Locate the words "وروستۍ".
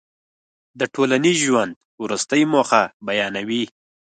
2.03-2.43